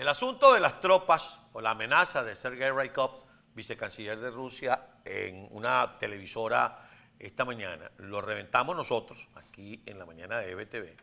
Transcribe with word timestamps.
El 0.00 0.08
asunto 0.08 0.54
de 0.54 0.60
las 0.60 0.80
tropas 0.80 1.38
o 1.52 1.60
la 1.60 1.72
amenaza 1.72 2.24
de 2.24 2.34
Sergei 2.34 2.70
Raikov, 2.70 3.22
vicecanciller 3.54 4.18
de 4.18 4.30
Rusia, 4.30 4.80
en 5.04 5.46
una 5.50 5.98
televisora 5.98 6.88
esta 7.18 7.44
mañana, 7.44 7.90
lo 7.98 8.22
reventamos 8.22 8.74
nosotros 8.74 9.28
aquí 9.34 9.82
en 9.84 9.98
la 9.98 10.06
mañana 10.06 10.38
de 10.38 10.52
EBTV. 10.52 10.96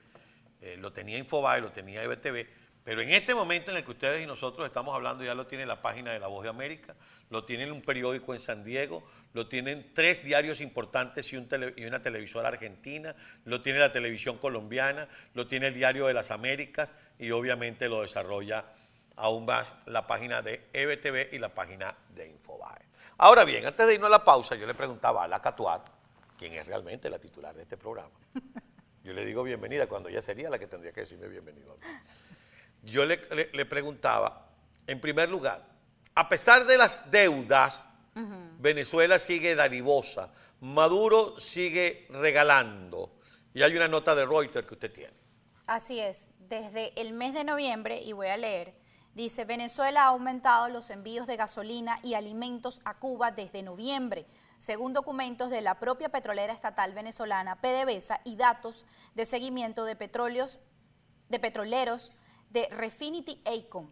Eh, 0.62 0.78
lo 0.80 0.92
tenía 0.92 1.20
Infobae, 1.20 1.62
lo 1.62 1.72
tenía 1.72 2.02
EBTV, 2.02 2.48
pero 2.84 3.02
en 3.02 3.12
este 3.12 3.36
momento 3.36 3.70
en 3.70 3.78
el 3.78 3.86
que 3.86 3.92
ustedes 3.92 4.24
y 4.24 4.26
nosotros 4.26 4.66
estamos 4.66 4.96
hablando, 4.96 5.24
ya 5.24 5.36
lo 5.36 5.46
tiene 5.46 5.68
la 5.68 5.80
página 5.80 6.12
de 6.12 6.20
La 6.20 6.26
Voz 6.26 6.42
de 6.42 6.50
América, 6.50 6.96
lo 7.30 7.44
tiene 7.44 7.72
un 7.72 7.84
periódico 7.84 8.34
en 8.34 8.40
San 8.40 8.64
Diego, 8.64 9.04
lo 9.34 9.48
tienen 9.48 9.92
tres 9.94 10.24
diarios 10.24 10.60
importantes 10.60 11.32
y, 11.32 11.38
una 11.38 12.02
televisora 12.02 12.48
argentina, 12.48 13.16
lo 13.46 13.62
tiene 13.62 13.78
la 13.78 13.92
televisión 13.92 14.40
colombiana, 14.40 15.08
lo 15.36 15.46
tiene 15.46 15.68
el 15.68 15.76
Diario 15.76 16.08
de 16.08 16.16
las 16.16 16.32
Américas 16.32 16.90
y 17.20 17.30
obviamente 17.30 17.90
lo 17.90 18.02
desarrolla 18.02 18.66
aún 19.18 19.46
más 19.46 19.68
la 19.86 20.08
página 20.08 20.42
de 20.42 20.70
EBTV 20.74 21.34
y 21.34 21.40
la 21.40 21.54
página 21.54 21.96
de 22.10 22.28
Infobae. 22.28 22.86
Ahora 23.18 23.44
bien, 23.44 23.66
antes 23.66 23.86
de 23.86 23.96
irnos 23.96 24.08
a 24.08 24.12
la 24.12 24.24
pausa, 24.24 24.56
yo 24.56 24.66
le 24.66 24.74
preguntaba 24.74 25.24
a 25.24 25.28
la 25.28 25.42
Catuar, 25.42 25.84
quien 26.38 26.54
es 26.54 26.66
realmente 26.66 27.10
la 27.10 27.20
titular 27.20 27.54
de 27.56 27.64
este 27.64 27.78
programa. 27.78 28.12
Yo 29.04 29.14
le 29.14 29.26
digo 29.26 29.42
bienvenida 29.44 29.88
cuando 29.88 30.10
ella 30.10 30.22
sería 30.22 30.50
la 30.50 30.60
que 30.60 30.68
tendría 30.68 30.92
que 30.92 31.02
decirme 31.02 31.28
bienvenido 31.28 31.74
a 31.74 31.76
mí. 31.78 31.94
Yo 32.84 33.06
le, 33.06 33.18
preguntaba, 33.66 34.50
en 34.86 35.02
primer 35.02 35.30
lugar, 35.30 35.66
a 36.14 36.30
pesar 36.30 36.66
de 36.66 36.78
las 36.78 37.10
deudas, 37.10 37.86
Venezuela 38.60 39.18
sigue 39.18 39.56
darivosa, 39.56 40.32
Maduro 40.60 41.40
sigue 41.40 42.08
regalando. 42.10 43.14
Y 43.54 43.64
hay 43.64 43.76
una 43.76 43.88
nota 43.88 44.14
de 44.14 44.26
Reuters 44.26 44.68
que 44.68 44.74
usted 44.74 44.92
tiene. 44.92 45.14
Así 45.66 46.00
es, 46.00 46.32
desde 46.40 46.94
el 47.00 47.14
mes 47.14 47.34
de 47.34 47.44
noviembre, 47.44 48.02
y 48.02 48.14
voy 48.14 48.28
a 48.28 48.38
leer, 48.38 48.74
dice, 49.18 49.46
Venezuela 49.46 50.04
ha 50.04 50.08
aumentado 50.10 50.70
los 50.70 50.92
envíos 50.92 51.26
de 51.26 51.38
gasolina 51.38 52.00
y 52.04 52.14
alimentos 52.14 52.80
a 52.86 52.94
Cuba 52.94 53.32
desde 53.32 53.64
noviembre, 53.64 54.28
según 54.60 54.94
documentos 54.94 55.50
de 55.50 55.62
la 55.62 55.80
propia 55.80 56.10
petrolera 56.10 56.54
estatal 56.54 56.94
venezolana 56.94 57.60
PDVSA 57.60 58.22
y 58.24 58.36
datos 58.36 58.86
de 59.16 59.26
seguimiento 59.26 59.86
de 59.86 59.96
petróleos 59.96 60.60
de 61.30 61.40
petroleros 61.40 62.14
de 62.52 62.68
Refinity 62.70 63.42
Acom. 63.44 63.90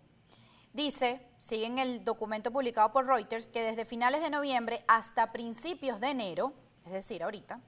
Dice, 0.74 1.26
sigue 1.40 1.66
en 1.66 1.80
el 1.80 2.04
documento 2.04 2.52
publicado 2.52 2.92
por 2.92 3.08
Reuters, 3.08 3.48
que 3.48 3.64
desde 3.64 3.84
finales 3.84 4.22
de 4.22 4.30
noviembre 4.30 4.86
hasta 4.88 5.32
principios 5.32 6.00
de 6.00 6.12
enero, 6.12 6.54
es 6.86 6.94
decir, 6.94 7.24
ahorita, 7.24 7.62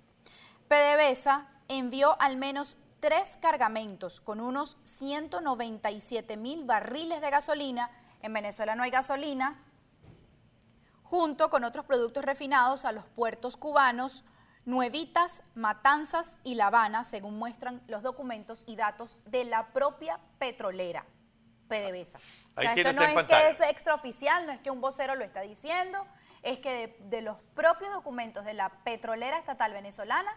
PDVSA 0.68 1.50
envió 1.70 2.22
al 2.22 2.38
menos 2.38 2.78
tres 3.00 3.38
cargamentos 3.38 4.20
con 4.22 4.40
unos 4.40 4.78
197 4.84 6.38
mil 6.38 6.66
barriles 6.66 7.22
de 7.22 7.30
gasolina. 7.30 7.92
En 8.22 8.34
Venezuela 8.34 8.76
no 8.76 8.84
hay 8.84 8.92
gasolina, 8.92 9.64
junto 11.04 11.50
con 11.50 11.64
otros 11.64 11.86
productos 11.86 12.26
refinados 12.26 12.86
a 12.86 12.92
los 12.92 13.06
puertos 13.06 13.58
cubanos, 13.58 14.24
Nuevitas, 14.66 15.44
Matanzas 15.56 16.40
y 16.44 16.56
La 16.56 16.68
Habana, 16.68 17.06
según 17.06 17.40
muestran 17.40 17.82
los 17.88 18.04
documentos 18.04 18.64
y 18.68 18.76
datos 18.76 19.18
de 19.26 19.46
la 19.46 19.68
propia 19.68 20.20
petrolera, 20.40 21.06
PDVSA. 21.70 22.20
O 22.58 22.62
sea, 22.62 22.74
esto 22.74 22.92
no 22.92 23.02
es 23.04 23.24
que 23.24 23.50
es 23.50 23.62
extraoficial, 23.62 24.46
no 24.46 24.52
es 24.52 24.60
que 24.60 24.70
un 24.70 24.82
vocero 24.82 25.16
lo 25.16 25.24
está 25.24 25.40
diciendo, 25.40 26.06
es 26.44 26.60
que 26.60 26.98
de, 27.00 27.22
los 27.22 27.38
propios 27.56 27.94
documentos 27.94 28.44
de 28.44 28.54
la 28.54 28.70
petrolera 28.84 29.38
estatal 29.38 29.72
venezolana 29.72 30.32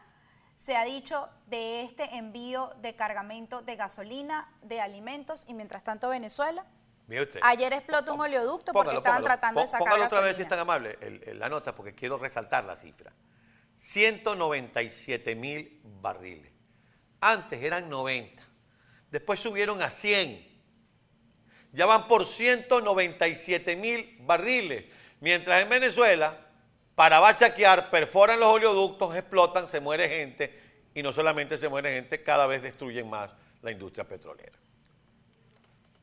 se 0.60 0.76
ha 0.76 0.84
dicho 0.84 1.28
de 1.46 1.82
este 1.82 2.16
envío 2.16 2.72
de 2.82 2.94
cargamento 2.94 3.62
de 3.62 3.76
gasolina, 3.76 4.52
de 4.60 4.80
alimentos 4.80 5.44
y 5.48 5.54
mientras 5.54 5.82
tanto 5.82 6.10
Venezuela 6.10 6.66
Ayer 7.42 7.72
explotó 7.72 8.14
un 8.14 8.20
oleoducto 8.20 8.72
porque 8.72 8.96
estaban 8.96 9.24
tratando 9.24 9.60
de 9.60 9.66
sacar 9.66 9.80
Póngalo 9.80 10.04
otra 10.04 10.20
vez 10.20 10.36
si 10.36 10.42
es 10.42 10.48
tan 10.48 10.58
amable 10.60 10.96
la 11.34 11.48
nota 11.48 11.74
porque 11.74 11.94
quiero 11.94 12.18
resaltar 12.18 12.64
la 12.64 12.76
cifra. 12.76 13.12
197 13.76 15.34
mil 15.34 15.80
barriles. 15.82 16.52
Antes 17.20 17.62
eran 17.62 17.88
90. 17.88 18.42
Después 19.10 19.40
subieron 19.40 19.82
a 19.82 19.90
100. 19.90 20.48
Ya 21.72 21.86
van 21.86 22.06
por 22.06 22.26
197 22.26 23.76
mil 23.76 24.18
barriles. 24.20 24.84
Mientras 25.20 25.62
en 25.62 25.68
Venezuela, 25.68 26.49
para 27.00 27.18
bachaquear, 27.18 27.88
perforan 27.88 28.38
los 28.38 28.50
oleoductos, 28.50 29.16
explotan, 29.16 29.66
se 29.66 29.80
muere 29.80 30.06
gente. 30.06 30.84
Y 30.92 31.02
no 31.02 31.14
solamente 31.14 31.56
se 31.56 31.66
muere 31.66 31.94
gente, 31.94 32.22
cada 32.22 32.46
vez 32.46 32.62
destruyen 32.62 33.08
más 33.08 33.30
la 33.62 33.70
industria 33.70 34.06
petrolera. 34.06 34.58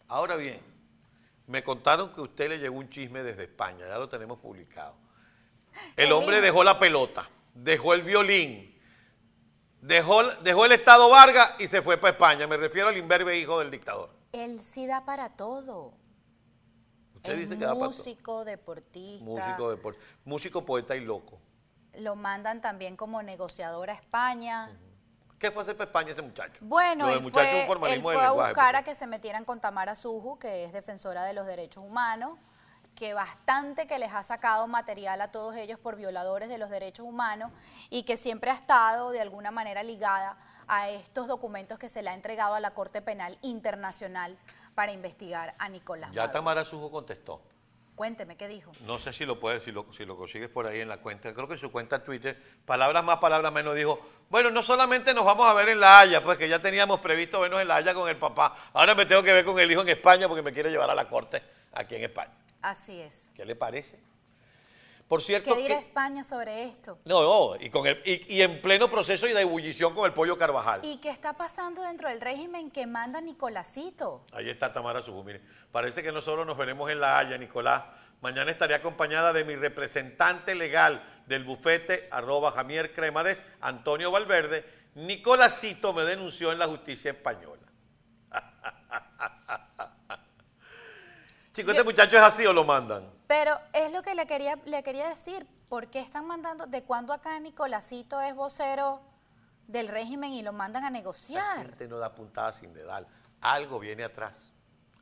Ahora 0.07 0.35
bien, 0.37 0.59
me 1.45 1.61
contaron 1.61 2.11
que 2.11 2.19
a 2.19 2.23
usted 2.23 2.49
le 2.49 2.57
llegó 2.57 2.79
un 2.79 2.89
chisme 2.89 3.21
desde 3.21 3.43
España, 3.43 3.85
ya 3.87 3.99
lo 3.99 4.09
tenemos 4.09 4.39
publicado. 4.39 4.95
El 5.95 6.11
hombre 6.13 6.41
dejó 6.41 6.63
la 6.63 6.79
pelota, 6.79 7.29
dejó 7.53 7.93
el 7.93 8.01
violín, 8.01 8.75
dejó, 9.79 10.23
dejó 10.23 10.65
el 10.65 10.71
Estado 10.71 11.11
Vargas 11.11 11.57
y 11.59 11.67
se 11.67 11.83
fue 11.83 11.97
para 11.97 12.13
España. 12.13 12.47
Me 12.47 12.57
refiero 12.57 12.87
al 12.87 12.97
imberbe 12.97 13.37
hijo 13.37 13.59
del 13.59 13.69
dictador. 13.69 14.09
Él 14.31 14.59
sí 14.61 14.87
da 14.87 15.05
para 15.05 15.29
todo. 15.29 15.93
Usted 17.17 17.37
dice 17.37 17.57
que 17.57 17.67
músico, 17.67 18.45
deportista. 18.45 19.25
Músico, 19.25 19.75
músico, 20.23 20.65
poeta 20.65 20.95
y 20.95 21.01
loco. 21.01 21.39
Lo 21.95 22.15
mandan 22.15 22.61
también 22.61 22.95
como 22.95 23.21
negociador 23.23 23.89
a 23.89 23.93
España. 23.93 24.69
¿Qué 25.39 25.51
fue 25.51 25.61
hacer 25.63 25.75
para 25.75 25.87
España 25.89 26.11
ese 26.11 26.21
muchacho? 26.21 26.59
Bueno, 26.61 27.09
él 27.09 27.21
fue, 28.01 28.15
a 28.15 28.31
buscar 28.31 28.75
a 28.75 28.83
que 28.83 28.95
se 28.95 29.05
metieran 29.05 29.45
con 29.45 29.59
Tamara 29.59 29.93
Suju, 29.95 30.39
que 30.39 30.63
es 30.63 30.73
defensora 30.73 31.23
de 31.25 31.33
los 31.33 31.45
derechos 31.45 31.83
humanos, 31.83 32.39
que 32.95 33.13
bastante 33.13 33.85
que 33.85 33.99
les 33.99 34.11
ha 34.11 34.23
sacado 34.23 34.67
material 34.67 35.21
a 35.21 35.31
todos 35.31 35.55
ellos 35.55 35.79
por 35.79 35.95
violadores 35.95 36.49
de 36.49 36.57
los 36.57 36.71
derechos 36.71 37.05
humanos 37.05 37.51
y 37.91 38.03
que 38.03 38.17
siempre 38.17 38.49
ha 38.49 38.55
estado 38.55 39.11
de 39.11 39.21
alguna 39.21 39.51
manera 39.51 39.83
ligada 39.83 40.37
a 40.67 40.89
estos 40.89 41.27
documentos 41.27 41.77
que 41.77 41.89
se 41.89 42.01
le 42.01 42.09
ha 42.09 42.13
entregado 42.13 42.55
a 42.55 42.59
la 42.59 42.71
Corte 42.71 43.01
Penal 43.01 43.37
Internacional 43.41 44.37
para 44.77 44.91
investigar 44.91 45.55
a 45.57 45.69
Nicolás. 45.69 46.11
Ya 46.13 46.31
Tamara 46.31 46.63
Suju 46.63 46.91
contestó. 46.91 47.41
Cuénteme, 47.95 48.37
¿qué 48.37 48.47
dijo? 48.47 48.71
No 48.85 48.99
sé 48.99 49.11
si 49.11 49.25
lo 49.25 49.39
puedes, 49.39 49.63
si 49.63 49.71
lo, 49.71 49.91
si 49.91 50.05
lo 50.05 50.15
consigues 50.15 50.49
por 50.49 50.67
ahí 50.67 50.81
en 50.81 50.87
la 50.87 50.97
cuenta. 50.97 51.33
Creo 51.33 51.47
que 51.47 51.55
en 51.55 51.59
su 51.59 51.71
cuenta 51.71 52.03
Twitter, 52.03 52.39
palabras 52.63 53.03
más, 53.03 53.17
palabras 53.17 53.51
menos, 53.51 53.73
dijo, 53.73 53.99
bueno, 54.29 54.51
no 54.51 54.61
solamente 54.61 55.15
nos 55.15 55.25
vamos 55.25 55.47
a 55.47 55.53
ver 55.55 55.69
en 55.69 55.79
La 55.79 56.01
Haya, 56.01 56.23
pues 56.23 56.37
que 56.37 56.47
ya 56.47 56.61
teníamos 56.61 56.99
previsto 56.99 57.39
vernos 57.39 57.59
en 57.59 57.69
La 57.69 57.77
Haya 57.77 57.95
con 57.95 58.07
el 58.07 58.17
papá. 58.17 58.55
Ahora 58.71 58.93
me 58.93 59.07
tengo 59.07 59.23
que 59.23 59.33
ver 59.33 59.43
con 59.43 59.59
el 59.59 59.71
hijo 59.71 59.81
en 59.81 59.89
España 59.89 60.27
porque 60.27 60.43
me 60.43 60.53
quiere 60.53 60.69
llevar 60.69 60.91
a 60.91 60.93
la 60.93 61.09
corte 61.09 61.41
aquí 61.73 61.95
en 61.95 62.03
España. 62.03 62.37
Así 62.61 63.01
es. 63.01 63.31
¿Qué 63.35 63.45
le 63.45 63.55
parece? 63.55 63.99
Por 65.07 65.21
cierto. 65.21 65.55
¿Qué 65.55 65.61
dirá 65.61 65.79
España 65.79 66.25
sobre 66.25 66.65
esto? 66.65 66.99
No, 67.05 67.21
no 67.21 67.55
y, 67.61 67.69
con 67.69 67.87
el, 67.87 68.01
y, 68.03 68.41
en 68.41 68.61
pleno 68.61 68.89
proceso 68.89 69.25
y 69.25 69.31
de 69.31 69.39
ebullición 69.41 69.93
con 69.93 70.05
el 70.05 70.11
pollo 70.11 70.37
Carvajal. 70.37 70.81
¿Y 70.83 70.97
qué 70.97 71.09
está 71.09 71.33
pasando 71.33 71.81
dentro 71.81 72.09
del 72.09 72.19
régimen 72.19 72.69
que 72.71 72.85
manda 72.85 73.21
Nicolásito? 73.21 74.25
Ahí 74.33 74.49
está 74.49 74.73
Tamara 74.73 75.01
Sujú. 75.01 75.23
Mire, 75.23 75.41
parece 75.71 76.03
que 76.03 76.11
nosotros 76.11 76.45
nos 76.45 76.57
veremos 76.57 76.91
en 76.91 76.99
La 76.99 77.19
Haya, 77.19 77.37
Nicolás. 77.37 77.83
Mañana 78.19 78.51
estaré 78.51 78.75
acompañada 78.75 79.31
de 79.31 79.45
mi 79.45 79.55
representante 79.55 80.55
legal 80.55 81.01
del 81.25 81.45
bufete, 81.45 82.09
arroba 82.11 82.51
Jamier 82.51 82.93
Cremades, 82.93 83.41
Antonio 83.61 84.11
Valverde. 84.11 84.65
Nicolásito 84.95 85.93
me 85.93 86.03
denunció 86.03 86.51
en 86.51 86.59
la 86.59 86.67
justicia 86.67 87.11
española. 87.11 87.61
Chicos, 91.53 91.71
¿este 91.71 91.83
muchacho 91.83 92.17
es 92.17 92.23
así 92.23 92.45
o 92.45 92.51
lo 92.51 92.65
mandan? 92.65 93.16
Pero 93.27 93.59
es 93.73 93.91
lo 93.91 94.01
que 94.01 94.15
le 94.15 94.25
quería, 94.25 94.57
le 94.65 94.83
quería 94.83 95.09
decir. 95.09 95.45
¿Por 95.69 95.89
qué 95.89 95.99
están 95.99 96.25
mandando? 96.25 96.65
¿De 96.65 96.83
cuándo 96.83 97.11
acá 97.11 97.37
Nicolásito 97.39 98.21
es 98.21 98.33
vocero 98.33 99.01
del 99.67 99.89
régimen 99.89 100.31
y 100.31 100.41
lo 100.41 100.53
mandan 100.53 100.85
a 100.85 100.89
negociar? 100.89 101.57
La 101.57 101.63
gente 101.63 101.87
no 101.89 101.97
da 101.97 102.15
puntada 102.15 102.53
sin 102.53 102.73
dedal. 102.73 103.05
Algo 103.41 103.77
viene 103.79 104.05
atrás. 104.05 104.53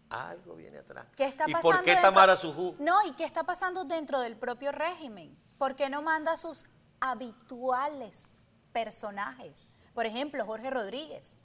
Algo 0.09 0.55
viene 0.55 0.79
atrás. 0.79 1.05
¿Qué 1.15 1.25
está 1.25 1.45
¿Y 1.47 1.53
por 1.55 1.83
qué 1.83 1.95
Tamara 1.97 2.35
Sujú? 2.35 2.75
No, 2.79 3.05
¿y 3.05 3.13
qué 3.13 3.25
está 3.25 3.43
pasando 3.43 3.85
dentro 3.85 4.19
del 4.19 4.37
propio 4.37 4.71
régimen? 4.71 5.37
¿Por 5.57 5.75
qué 5.75 5.89
no 5.89 6.01
manda 6.01 6.33
a 6.33 6.37
sus 6.37 6.65
habituales 6.99 8.27
personajes? 8.73 9.69
Por 9.93 10.05
ejemplo, 10.05 10.45
Jorge 10.45 10.69
Rodríguez 10.71 11.39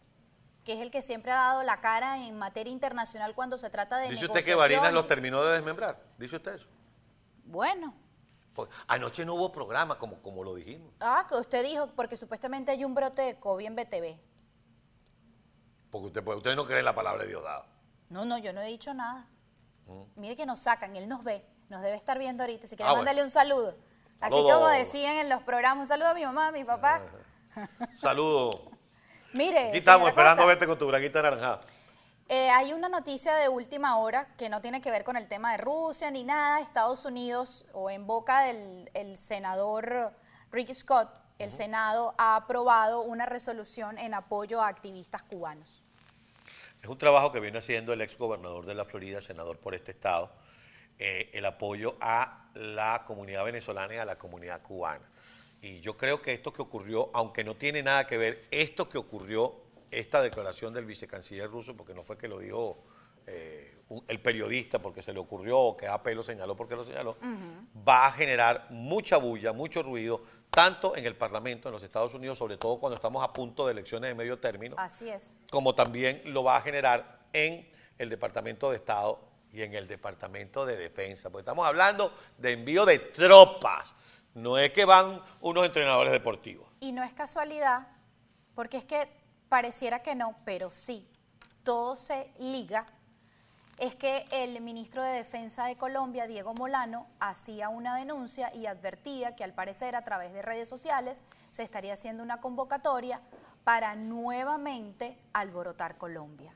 que 0.70 0.76
es 0.76 0.82
el 0.82 0.92
que 0.92 1.02
siempre 1.02 1.32
ha 1.32 1.34
dado 1.34 1.64
la 1.64 1.80
cara 1.80 2.24
en 2.24 2.38
materia 2.38 2.72
internacional 2.72 3.34
cuando 3.34 3.58
se 3.58 3.68
trata 3.70 3.98
de 3.98 4.08
¿Dice 4.08 4.26
usted 4.26 4.44
que 4.44 4.54
Barinas 4.54 4.92
los 4.92 5.04
terminó 5.04 5.42
de 5.42 5.54
desmembrar? 5.54 6.00
¿Dice 6.16 6.36
usted 6.36 6.54
eso? 6.54 6.68
Bueno. 7.44 7.92
Pues, 8.54 8.68
anoche 8.86 9.24
no 9.24 9.34
hubo 9.34 9.50
programa, 9.50 9.98
como, 9.98 10.22
como 10.22 10.44
lo 10.44 10.54
dijimos. 10.54 10.92
Ah, 11.00 11.26
que 11.28 11.34
usted 11.34 11.64
dijo, 11.64 11.88
porque 11.96 12.16
supuestamente 12.16 12.70
hay 12.70 12.84
un 12.84 12.94
brote 12.94 13.20
de 13.20 13.40
COVID 13.40 13.66
en 13.66 13.74
BTV. 13.74 14.16
Porque 15.90 16.06
usted, 16.06 16.24
usted 16.24 16.54
no 16.54 16.64
cree 16.64 16.78
en 16.78 16.84
la 16.84 16.94
palabra 16.94 17.24
de 17.24 17.30
Diosdado. 17.30 17.66
No, 18.08 18.24
no, 18.24 18.38
yo 18.38 18.52
no 18.52 18.60
he 18.60 18.66
dicho 18.68 18.94
nada. 18.94 19.26
Mm. 19.86 20.20
Mire 20.20 20.36
que 20.36 20.46
nos 20.46 20.60
sacan, 20.60 20.94
él 20.94 21.08
nos 21.08 21.24
ve, 21.24 21.44
nos 21.68 21.82
debe 21.82 21.96
estar 21.96 22.16
viendo 22.16 22.44
ahorita. 22.44 22.68
Si 22.68 22.76
quiere, 22.76 22.92
ah, 22.92 22.94
mándale 22.94 23.24
un 23.24 23.30
saludo. 23.30 23.76
Así 24.20 24.36
como 24.36 24.68
decían 24.68 25.16
en 25.16 25.30
los 25.30 25.42
programas, 25.42 25.82
un 25.82 25.88
saludo 25.88 26.10
a 26.10 26.14
mi 26.14 26.24
mamá, 26.24 26.48
a 26.48 26.52
mi 26.52 26.62
papá. 26.62 27.02
Saludo 27.92 28.69
Mire. 29.32 29.68
Aquí 29.68 29.78
estamos 29.78 30.08
esperando 30.08 30.46
verte 30.46 30.66
con 30.66 30.78
tu 30.78 30.86
braguita 30.86 31.22
naranjada. 31.22 31.60
Eh, 32.28 32.48
hay 32.50 32.72
una 32.72 32.88
noticia 32.88 33.34
de 33.34 33.48
última 33.48 33.96
hora 33.98 34.28
que 34.36 34.48
no 34.48 34.60
tiene 34.60 34.80
que 34.80 34.90
ver 34.90 35.02
con 35.02 35.16
el 35.16 35.26
tema 35.26 35.52
de 35.52 35.58
Rusia 35.58 36.10
ni 36.10 36.22
nada. 36.22 36.60
Estados 36.60 37.04
Unidos, 37.04 37.66
o 37.72 37.90
en 37.90 38.06
boca 38.06 38.42
del 38.42 38.88
el 38.94 39.16
senador 39.16 40.12
Ricky 40.52 40.74
Scott, 40.74 41.20
el 41.38 41.52
Senado 41.52 42.14
ha 42.18 42.36
aprobado 42.36 43.02
una 43.02 43.26
resolución 43.26 43.98
en 43.98 44.14
apoyo 44.14 44.60
a 44.60 44.68
activistas 44.68 45.22
cubanos. 45.22 45.82
Es 46.82 46.88
un 46.88 46.98
trabajo 46.98 47.32
que 47.32 47.40
viene 47.40 47.58
haciendo 47.58 47.92
el 47.92 48.00
ex 48.00 48.16
gobernador 48.16 48.64
de 48.64 48.74
la 48.74 48.84
Florida, 48.84 49.20
senador 49.20 49.58
por 49.58 49.74
este 49.74 49.90
estado, 49.90 50.30
eh, 50.98 51.30
el 51.32 51.44
apoyo 51.46 51.96
a 52.00 52.48
la 52.54 53.04
comunidad 53.06 53.44
venezolana 53.44 53.94
y 53.94 53.98
a 53.98 54.04
la 54.04 54.18
comunidad 54.18 54.62
cubana. 54.62 55.04
Y 55.62 55.80
yo 55.80 55.96
creo 55.96 56.22
que 56.22 56.32
esto 56.32 56.52
que 56.52 56.62
ocurrió, 56.62 57.10
aunque 57.12 57.44
no 57.44 57.54
tiene 57.56 57.82
nada 57.82 58.06
que 58.06 58.16
ver, 58.16 58.46
esto 58.50 58.88
que 58.88 58.98
ocurrió 58.98 59.54
esta 59.90 60.22
declaración 60.22 60.72
del 60.72 60.86
vicecanciller 60.86 61.50
ruso, 61.50 61.76
porque 61.76 61.94
no 61.94 62.02
fue 62.02 62.16
que 62.16 62.28
lo 62.28 62.38
dijo 62.38 62.78
eh, 63.26 63.80
el 64.06 64.20
periodista 64.20 64.78
porque 64.78 65.02
se 65.02 65.12
le 65.12 65.18
ocurrió 65.18 65.58
o 65.58 65.76
que 65.76 65.86
AP 65.88 66.08
lo 66.14 66.22
señaló 66.22 66.56
porque 66.56 66.76
lo 66.76 66.84
señaló, 66.84 67.16
va 67.86 68.06
a 68.06 68.12
generar 68.12 68.68
mucha 68.70 69.16
bulla, 69.16 69.52
mucho 69.52 69.82
ruido, 69.82 70.22
tanto 70.48 70.96
en 70.96 71.06
el 71.06 71.16
Parlamento 71.16 71.68
en 71.68 71.72
los 71.72 71.82
Estados 71.82 72.14
Unidos, 72.14 72.38
sobre 72.38 72.56
todo 72.56 72.78
cuando 72.78 72.94
estamos 72.94 73.22
a 73.24 73.32
punto 73.32 73.66
de 73.66 73.72
elecciones 73.72 74.10
de 74.10 74.14
medio 74.14 74.38
término, 74.38 74.76
Así 74.78 75.10
es. 75.10 75.34
como 75.50 75.74
también 75.74 76.22
lo 76.26 76.44
va 76.44 76.56
a 76.56 76.60
generar 76.62 77.20
en 77.32 77.68
el 77.98 78.08
Departamento 78.08 78.70
de 78.70 78.76
Estado 78.76 79.20
y 79.52 79.62
en 79.62 79.74
el 79.74 79.88
Departamento 79.88 80.64
de 80.64 80.76
Defensa, 80.76 81.28
porque 81.28 81.42
estamos 81.42 81.66
hablando 81.66 82.14
de 82.38 82.52
envío 82.52 82.86
de 82.86 83.00
tropas, 83.00 83.92
no 84.34 84.58
es 84.58 84.70
que 84.70 84.84
van 84.84 85.20
unos 85.40 85.66
entrenadores 85.66 86.12
deportivos. 86.12 86.68
Y 86.80 86.92
no 86.92 87.02
es 87.02 87.12
casualidad, 87.12 87.88
porque 88.54 88.78
es 88.78 88.84
que 88.84 89.08
pareciera 89.48 90.02
que 90.02 90.14
no, 90.14 90.36
pero 90.44 90.70
sí, 90.70 91.08
todo 91.62 91.96
se 91.96 92.32
liga, 92.38 92.86
es 93.80 93.94
que 93.94 94.26
el 94.30 94.60
ministro 94.60 95.02
de 95.02 95.12
Defensa 95.12 95.64
de 95.64 95.76
Colombia, 95.76 96.26
Diego 96.26 96.52
Molano, 96.52 97.06
hacía 97.18 97.70
una 97.70 97.96
denuncia 97.96 98.54
y 98.54 98.66
advertía 98.66 99.34
que 99.34 99.42
al 99.42 99.54
parecer 99.54 99.96
a 99.96 100.04
través 100.04 100.34
de 100.34 100.42
redes 100.42 100.68
sociales 100.68 101.22
se 101.50 101.62
estaría 101.62 101.94
haciendo 101.94 102.22
una 102.22 102.42
convocatoria 102.42 103.22
para 103.64 103.94
nuevamente 103.94 105.18
alborotar 105.32 105.96
Colombia, 105.96 106.54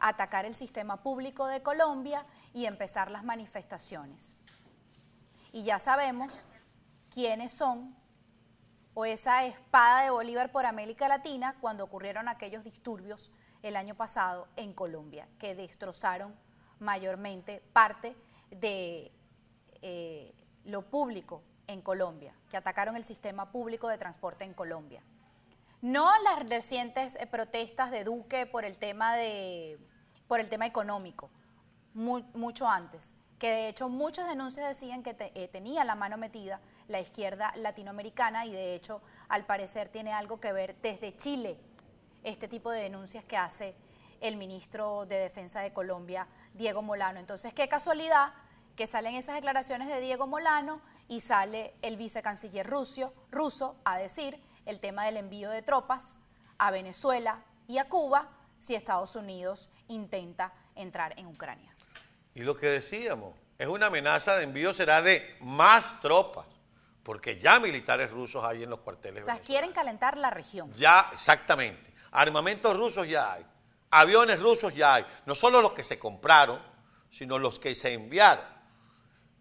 atacar 0.00 0.44
el 0.44 0.56
sistema 0.56 0.96
público 0.96 1.46
de 1.46 1.62
Colombia 1.62 2.26
y 2.52 2.66
empezar 2.66 3.12
las 3.12 3.22
manifestaciones. 3.22 4.34
Y 5.52 5.62
ya 5.62 5.78
sabemos 5.78 6.52
quiénes 7.16 7.50
son 7.50 7.96
o 8.92 9.06
esa 9.06 9.46
espada 9.46 10.02
de 10.02 10.10
Bolívar 10.10 10.52
por 10.52 10.66
América 10.66 11.08
Latina 11.08 11.56
cuando 11.62 11.82
ocurrieron 11.82 12.28
aquellos 12.28 12.62
disturbios 12.62 13.30
el 13.62 13.76
año 13.76 13.94
pasado 13.94 14.48
en 14.54 14.74
Colombia, 14.74 15.26
que 15.38 15.54
destrozaron 15.54 16.34
mayormente 16.78 17.62
parte 17.72 18.14
de 18.50 19.10
eh, 19.80 20.34
lo 20.66 20.82
público 20.82 21.42
en 21.66 21.80
Colombia, 21.80 22.34
que 22.50 22.58
atacaron 22.58 22.96
el 22.96 23.04
sistema 23.04 23.50
público 23.50 23.88
de 23.88 23.96
transporte 23.96 24.44
en 24.44 24.52
Colombia. 24.52 25.02
No 25.80 26.10
las 26.22 26.46
recientes 26.46 27.16
eh, 27.16 27.26
protestas 27.26 27.90
de 27.90 28.04
Duque 28.04 28.44
por 28.44 28.66
el 28.66 28.76
tema, 28.76 29.16
de, 29.16 29.78
por 30.28 30.38
el 30.38 30.50
tema 30.50 30.66
económico, 30.66 31.30
mucho 31.94 32.68
antes, 32.68 33.14
que 33.38 33.50
de 33.50 33.68
hecho 33.68 33.88
muchas 33.88 34.28
denuncias 34.28 34.66
decían 34.66 35.02
que 35.02 35.14
eh, 35.18 35.48
tenía 35.48 35.84
la 35.84 35.94
mano 35.94 36.16
metida 36.16 36.60
la 36.88 37.00
izquierda 37.00 37.52
latinoamericana 37.56 38.46
y 38.46 38.52
de 38.52 38.74
hecho 38.74 39.02
al 39.28 39.44
parecer 39.44 39.88
tiene 39.88 40.12
algo 40.12 40.40
que 40.40 40.52
ver 40.52 40.76
desde 40.80 41.16
Chile 41.16 41.58
este 42.22 42.48
tipo 42.48 42.70
de 42.70 42.82
denuncias 42.82 43.24
que 43.24 43.36
hace 43.36 43.74
el 44.20 44.36
ministro 44.36 45.06
de 45.06 45.16
Defensa 45.16 45.60
de 45.60 45.72
Colombia, 45.72 46.26
Diego 46.54 46.82
Molano. 46.82 47.20
Entonces, 47.20 47.52
qué 47.52 47.68
casualidad 47.68 48.32
que 48.74 48.86
salen 48.86 49.14
esas 49.14 49.34
declaraciones 49.34 49.88
de 49.88 50.00
Diego 50.00 50.26
Molano 50.26 50.80
y 51.08 51.20
sale 51.20 51.74
el 51.82 51.96
vicecanciller 51.96 52.66
ruso, 52.66 53.12
ruso 53.30 53.76
a 53.84 53.98
decir 53.98 54.42
el 54.64 54.80
tema 54.80 55.04
del 55.04 55.18
envío 55.18 55.50
de 55.50 55.62
tropas 55.62 56.16
a 56.58 56.70
Venezuela 56.70 57.42
y 57.68 57.78
a 57.78 57.88
Cuba 57.88 58.28
si 58.58 58.74
Estados 58.74 59.14
Unidos 59.14 59.68
intenta 59.88 60.52
entrar 60.74 61.18
en 61.18 61.26
Ucrania. 61.26 61.75
Y 62.36 62.42
lo 62.42 62.54
que 62.56 62.66
decíamos, 62.66 63.34
es 63.58 63.66
una 63.66 63.86
amenaza 63.86 64.36
de 64.36 64.44
envío 64.44 64.74
será 64.74 65.00
de 65.00 65.36
más 65.40 66.00
tropas 66.00 66.46
porque 67.02 67.38
ya 67.38 67.58
militares 67.58 68.10
rusos 68.10 68.44
hay 68.44 68.64
en 68.64 68.68
los 68.70 68.80
cuarteles. 68.80 69.22
O 69.22 69.26
sea, 69.26 69.38
quieren 69.38 69.72
calentar 69.72 70.18
la 70.18 70.28
región. 70.28 70.70
Ya, 70.74 71.08
exactamente. 71.14 71.94
Armamentos 72.10 72.76
rusos 72.76 73.08
ya 73.08 73.32
hay. 73.32 73.46
Aviones 73.90 74.40
rusos 74.40 74.74
ya 74.74 74.96
hay. 74.96 75.06
No 75.24 75.34
solo 75.34 75.62
los 75.62 75.72
que 75.72 75.82
se 75.82 75.98
compraron, 75.98 76.60
sino 77.08 77.38
los 77.38 77.58
que 77.58 77.74
se 77.74 77.94
enviaron. 77.94 78.44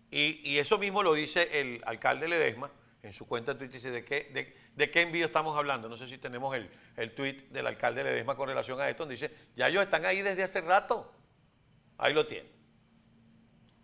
Y, 0.10 0.58
eso 0.58 0.78
mismo 0.78 1.04
lo 1.04 1.14
dice 1.14 1.60
el 1.60 1.82
alcalde 1.86 2.30
Ledesma 2.30 2.72
en 3.04 3.12
su 3.12 3.28
cuenta 3.28 3.54
de 3.54 3.60
Twitter. 3.60 3.74
Dice, 3.74 3.92
¿de 3.92 4.06
qué, 4.06 4.56
de, 4.76 4.92
qué 4.92 5.02
envío 5.02 5.26
estamos 5.26 5.58
hablando? 5.58 5.90
No 5.90 5.98
sé 5.98 6.08
si 6.08 6.18
tenemos 6.18 6.56
el, 6.56 6.72
el 6.96 7.14
tweet 7.14 7.50
del 7.50 7.68
alcalde 7.68 8.06
Ledesma 8.06 8.38
con 8.38 8.48
relación 8.48 8.80
a 8.80 8.88
esto, 8.88 9.04
donde 9.04 9.16
dice, 9.16 9.36
ya 9.56 9.68
ellos 9.68 9.84
están 9.84 10.06
ahí 10.06 10.22
desde 10.22 10.44
hace 10.44 10.62
rato. 10.62 11.12
Ahí 11.98 12.14
lo 12.14 12.26
tienen. 12.26 12.55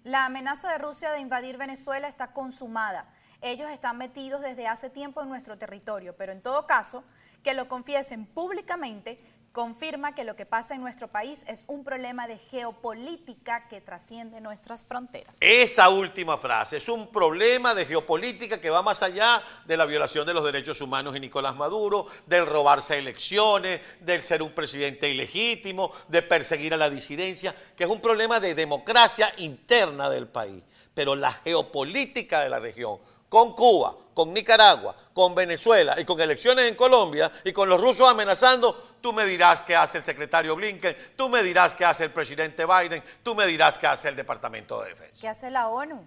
La 0.03 0.25
amenaza 0.25 0.71
de 0.71 0.80
Rusia 0.80 1.12
de 1.12 1.19
invadir 1.19 1.57
Venezuela 1.57 2.07
está 2.07 2.33
consumada. 2.33 3.06
Ellos 3.39 3.69
están 3.69 4.00
metidos 4.00 4.42
desde 4.42 4.68
hace 4.68 4.89
tiempo 4.89 5.21
en 5.21 5.30
nuestro 5.30 5.59
territorio, 5.59 6.15
pero 6.15 6.31
en 6.31 6.42
todo 6.42 6.65
caso, 6.65 7.03
que 7.44 7.53
lo 7.53 7.68
confiesen 7.68 8.25
públicamente 8.25 9.19
confirma 9.51 10.15
que 10.15 10.24
lo 10.24 10.36
que 10.36 10.45
pasa 10.45 10.75
en 10.75 10.81
nuestro 10.81 11.09
país 11.09 11.44
es 11.48 11.65
un 11.68 11.83
problema 11.83 12.27
de 12.27 12.38
geopolítica 12.38 13.68
que 13.68 13.81
trasciende 13.81 14.39
nuestras 14.39 14.86
fronteras. 14.86 15.36
Esa 15.39 15.89
última 15.89 16.38
frase 16.38 16.77
es 16.77 16.88
un 16.88 17.12
problema 17.12 17.75
de 17.75 17.86
geopolítica 17.86 18.62
que 18.62 18.69
va 18.69 18.81
más 18.81 19.03
allá 19.03 19.42
de 19.65 19.75
la 19.75 19.86
violación 19.86 20.25
de 20.25 20.33
los 20.33 20.44
derechos 20.44 20.80
humanos 20.80 21.13
de 21.13 21.19
Nicolás 21.19 21.56
Maduro, 21.56 22.07
del 22.25 22.45
robarse 22.45 22.98
elecciones, 22.98 23.81
del 24.00 24.24
ser 24.24 24.42
un 24.42 24.53
presidente 24.53 25.09
ilegítimo, 25.09 25.92
de 26.07 26.21
perseguir 26.21 26.74
a 26.74 26.77
la 26.77 26.89
disidencia, 26.89 27.54
que 27.75 27.83
es 27.83 27.89
un 27.89 28.00
problema 28.00 28.39
de 28.39 28.56
democracia 28.56 29.31
interna 29.38 30.09
del 30.09 30.27
país. 30.27 30.63
Pero 30.94 31.15
la 31.15 31.31
geopolítica 31.31 32.42
de 32.42 32.50
la 32.50 32.59
región 32.59 33.00
con 33.27 33.54
Cuba, 33.54 33.95
con 34.13 34.33
Nicaragua, 34.33 34.94
con 35.13 35.33
Venezuela 35.33 35.95
y 35.97 36.04
con 36.04 36.19
elecciones 36.19 36.68
en 36.69 36.75
Colombia 36.75 37.31
y 37.45 37.54
con 37.54 37.69
los 37.69 37.80
rusos 37.80 38.09
amenazando, 38.09 38.91
tú 39.01 39.11
me 39.11 39.25
dirás 39.25 39.61
qué 39.61 39.75
hace 39.75 39.97
el 39.97 40.03
secretario 40.03 40.55
Blinken, 40.55 40.95
tú 41.15 41.27
me 41.27 41.43
dirás 41.43 41.73
qué 41.73 41.85
hace 41.85 42.05
el 42.05 42.11
presidente 42.11 42.65
Biden, 42.65 43.03
tú 43.23 43.35
me 43.35 43.45
dirás 43.45 43.77
qué 43.77 43.87
hace 43.87 44.09
el 44.09 44.15
Departamento 44.15 44.81
de 44.81 44.89
Defensa. 44.89 45.19
¿Qué 45.19 45.27
hace 45.27 45.49
la 45.49 45.67
ONU? 45.67 46.05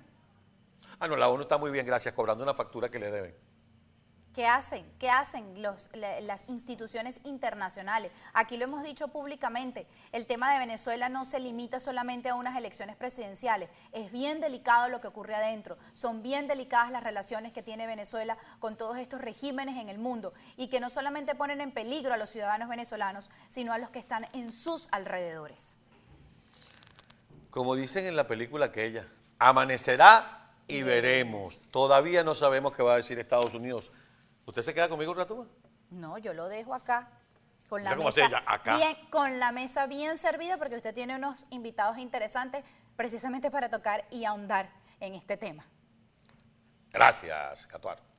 Ah, 1.00 1.08
no, 1.08 1.16
la 1.16 1.28
ONU 1.28 1.42
está 1.42 1.58
muy 1.58 1.70
bien, 1.70 1.84
gracias, 1.84 2.14
cobrando 2.14 2.44
una 2.44 2.54
factura 2.54 2.88
que 2.88 2.98
le 2.98 3.10
deben. 3.10 3.34
¿Qué 4.34 4.48
hacen? 4.48 4.84
¿Qué 4.98 5.10
hacen 5.10 5.62
las 5.62 6.44
instituciones 6.48 7.20
internacionales? 7.22 8.10
Aquí 8.32 8.56
lo 8.56 8.64
hemos 8.64 8.82
dicho 8.82 9.06
públicamente, 9.06 9.86
el 10.10 10.26
tema 10.26 10.52
de 10.52 10.58
Venezuela 10.58 11.08
no 11.08 11.24
se 11.24 11.38
limita 11.38 11.78
solamente 11.78 12.28
a 12.28 12.34
unas 12.34 12.56
elecciones 12.56 12.96
presidenciales, 12.96 13.70
es 13.92 14.10
bien 14.10 14.40
delicado 14.40 14.88
lo 14.88 15.00
que 15.00 15.06
ocurre 15.06 15.36
adentro, 15.36 15.78
son 15.92 16.24
bien 16.24 16.48
delicadas 16.48 16.90
las 16.90 17.04
relaciones 17.04 17.52
que 17.52 17.62
tiene 17.62 17.86
Venezuela 17.86 18.36
con 18.58 18.76
todos 18.76 18.98
estos 18.98 19.20
regímenes 19.20 19.78
en 19.78 19.88
el 19.88 19.98
mundo 19.98 20.34
y 20.56 20.66
que 20.66 20.80
no 20.80 20.90
solamente 20.90 21.36
ponen 21.36 21.60
en 21.60 21.70
peligro 21.70 22.12
a 22.12 22.16
los 22.16 22.30
ciudadanos 22.30 22.68
venezolanos, 22.68 23.30
sino 23.48 23.72
a 23.72 23.78
los 23.78 23.90
que 23.90 24.00
están 24.00 24.26
en 24.32 24.50
sus 24.50 24.88
alrededores. 24.90 25.76
Como 27.50 27.76
dicen 27.76 28.04
en 28.06 28.16
la 28.16 28.26
película 28.26 28.66
aquella, 28.66 29.06
amanecerá 29.38 30.50
y 30.66 30.82
veremos. 30.82 31.60
Todavía 31.70 32.24
no 32.24 32.34
sabemos 32.34 32.74
qué 32.74 32.82
va 32.82 32.94
a 32.94 32.96
decir 32.96 33.16
Estados 33.20 33.54
Unidos 33.54 33.92
¿Usted 34.46 34.62
se 34.62 34.74
queda 34.74 34.88
conmigo 34.88 35.12
un 35.12 35.18
rato 35.18 35.36
más? 35.36 35.48
No, 35.90 36.18
yo 36.18 36.32
lo 36.34 36.48
dejo 36.48 36.74
acá. 36.74 37.08
Con 37.68 37.82
la, 37.82 37.96
mesa 37.96 38.44
Bien, 38.76 38.96
con 39.10 39.40
la 39.40 39.50
mesa 39.50 39.86
bien 39.86 40.18
servida 40.18 40.58
porque 40.58 40.76
usted 40.76 40.94
tiene 40.94 41.16
unos 41.16 41.46
invitados 41.50 41.96
interesantes 41.98 42.62
precisamente 42.94 43.50
para 43.50 43.70
tocar 43.70 44.04
y 44.10 44.24
ahondar 44.24 44.70
en 45.00 45.14
este 45.14 45.36
tema. 45.36 45.64
Gracias, 46.92 47.66
Catuar. 47.66 48.13